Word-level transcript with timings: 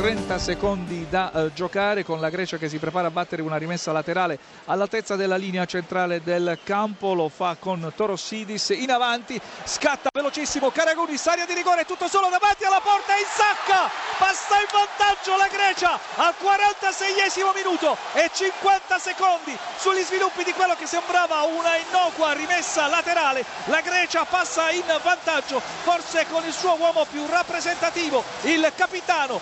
30 0.00 0.38
secondi 0.38 1.06
da 1.10 1.30
eh, 1.30 1.52
giocare 1.52 2.06
con 2.06 2.20
la 2.20 2.30
Grecia 2.30 2.56
che 2.56 2.70
si 2.70 2.78
prepara 2.78 3.08
a 3.08 3.10
battere 3.10 3.42
una 3.42 3.58
rimessa 3.58 3.92
laterale 3.92 4.38
all'altezza 4.64 5.14
della 5.14 5.36
linea 5.36 5.66
centrale 5.66 6.22
del 6.22 6.58
campo, 6.64 7.12
lo 7.12 7.28
fa 7.28 7.58
con 7.60 7.92
Torossidis 7.94 8.70
in 8.70 8.90
avanti, 8.90 9.38
scatta 9.64 10.08
velocissimo 10.10 10.70
Karagunis, 10.70 11.26
aria 11.26 11.44
di 11.44 11.52
rigore, 11.52 11.84
tutto 11.84 12.08
solo 12.08 12.30
davanti 12.30 12.64
alla 12.64 12.80
porta 12.82 13.12
in 13.12 13.26
sacca, 13.28 13.90
passa 14.16 14.56
in 14.60 14.68
vantaggio 14.72 15.36
la 15.36 15.48
Grecia 15.52 15.98
al 16.16 16.34
46esimo 16.40 17.52
minuto 17.54 17.94
e 18.14 18.30
50 18.32 18.98
secondi 18.98 19.54
sugli 19.76 20.00
sviluppi 20.00 20.44
di 20.44 20.52
quello 20.52 20.76
che 20.76 20.86
sembrava 20.86 21.42
una 21.42 21.76
innocua 21.76 22.32
rimessa 22.32 22.86
laterale, 22.86 23.44
la 23.66 23.82
Grecia 23.82 24.24
passa 24.24 24.70
in 24.70 24.84
vantaggio 25.02 25.60
forse 25.60 26.24
con 26.30 26.42
il 26.46 26.54
suo 26.54 26.74
uomo 26.80 27.04
più 27.04 27.26
rappresentativo, 27.26 28.24
il 28.44 28.72
capitano 28.74 29.40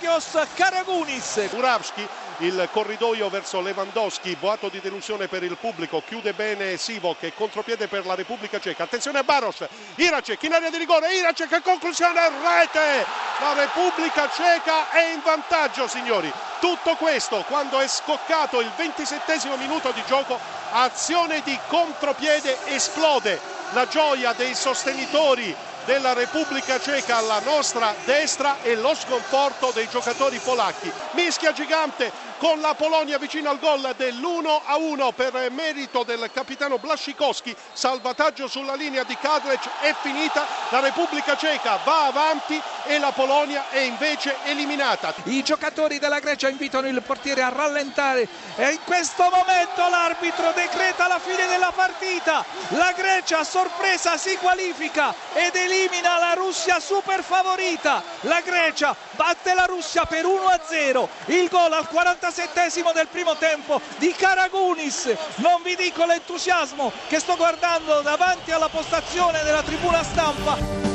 Georgios 0.00 0.48
Karagunis. 0.54 1.48
Uravski 1.52 2.06
il 2.38 2.68
corridoio 2.72 3.28
verso 3.28 3.60
Lewandowski, 3.60 4.36
boato 4.40 4.68
di 4.68 4.80
delusione 4.80 5.28
per 5.28 5.44
il 5.44 5.56
pubblico, 5.56 6.02
chiude 6.04 6.32
bene 6.32 6.76
Sivok 6.76 7.22
e 7.22 7.34
contropiede 7.34 7.86
per 7.86 8.04
la 8.04 8.16
Repubblica 8.16 8.58
Ceca. 8.58 8.82
Attenzione 8.82 9.18
a 9.18 9.22
Baros, 9.22 9.64
Iracek 9.94 10.42
in 10.42 10.54
area 10.54 10.70
di 10.70 10.78
rigore, 10.78 11.14
Iracek 11.14 11.62
conclusione, 11.62 12.20
rete! 12.28 13.06
La 13.40 13.52
Repubblica 13.52 14.28
Ceca 14.28 14.90
è 14.90 15.12
in 15.12 15.20
vantaggio 15.22 15.86
signori. 15.86 16.32
Tutto 16.58 16.96
questo 16.96 17.44
quando 17.46 17.78
è 17.78 17.86
scoccato 17.86 18.60
il 18.60 18.70
27 18.76 19.38
minuto 19.56 19.92
di 19.92 20.02
gioco, 20.06 20.40
azione 20.72 21.40
di 21.44 21.56
contropiede 21.68 22.56
esplode 22.66 23.40
la 23.72 23.86
gioia 23.86 24.32
dei 24.32 24.54
sostenitori 24.54 25.54
della 25.84 26.14
Repubblica 26.14 26.80
Ceca 26.80 27.18
alla 27.18 27.40
nostra 27.40 27.94
destra 28.04 28.62
e 28.62 28.74
lo 28.74 28.94
sconforto 28.94 29.70
dei 29.74 29.88
giocatori 29.88 30.38
polacchi. 30.38 30.90
Mischia 31.12 31.52
gigante 31.52 32.10
con 32.38 32.60
la 32.60 32.74
Polonia 32.74 33.18
vicino 33.18 33.50
al 33.50 33.58
gol 33.58 33.94
dell'1 33.96 34.60
a 34.64 34.76
1 34.76 35.12
per 35.12 35.50
merito 35.50 36.02
del 36.02 36.30
capitano 36.32 36.78
Blascikowski. 36.78 37.54
Salvataggio 37.72 38.48
sulla 38.48 38.74
linea 38.74 39.04
di 39.04 39.16
Kadlec 39.16 39.68
è 39.80 39.94
finita. 40.00 40.46
La 40.70 40.80
Repubblica 40.80 41.36
Ceca 41.36 41.78
va 41.84 42.06
avanti 42.06 42.60
e 42.84 42.98
la 42.98 43.12
Polonia 43.12 43.68
è 43.70 43.78
invece 43.78 44.36
eliminata. 44.44 45.14
I 45.24 45.42
giocatori 45.42 45.98
della 45.98 46.18
Grecia 46.18 46.48
invitano 46.48 46.88
il 46.88 47.02
portiere 47.02 47.42
a 47.42 47.50
rallentare 47.50 48.26
e 48.56 48.70
in 48.70 48.80
questo 48.84 49.22
momento 49.30 49.88
l'arbitro 49.88 50.52
decreta 50.52 51.06
la 51.06 51.18
fine 51.18 51.46
della 51.46 51.72
partita. 51.74 52.44
La 52.68 52.92
Grecia 52.96 53.40
a 53.40 53.44
sorpresa 53.44 54.16
si 54.16 54.36
qualifica 54.36 55.14
ed 55.34 55.54
elimina 55.54 55.73
la 56.18 56.34
Russia 56.34 56.80
super 56.80 57.22
favorita. 57.22 58.02
La 58.22 58.40
Grecia 58.40 58.94
batte 59.12 59.54
la 59.54 59.64
Russia 59.64 60.04
per 60.04 60.24
1 60.24 60.46
a 60.46 60.60
0. 60.64 61.08
Il 61.26 61.48
gol 61.48 61.72
al 61.72 61.88
47 61.88 62.82
del 62.92 63.08
primo 63.08 63.36
tempo 63.36 63.80
di 63.98 64.12
Karagunis. 64.12 65.14
Non 65.36 65.62
vi 65.62 65.76
dico 65.76 66.04
l'entusiasmo 66.04 66.92
che 67.08 67.18
sto 67.18 67.36
guardando 67.36 68.00
davanti 68.00 68.52
alla 68.52 68.68
postazione 68.68 69.42
della 69.42 69.62
tribuna 69.62 70.02
stampa. 70.02 70.93